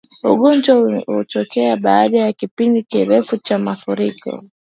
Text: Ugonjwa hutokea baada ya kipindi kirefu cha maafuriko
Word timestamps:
Ugonjwa 0.23 0.99
hutokea 1.05 1.77
baada 1.77 2.17
ya 2.19 2.33
kipindi 2.33 2.83
kirefu 2.83 3.37
cha 3.37 3.59
maafuriko 3.59 4.41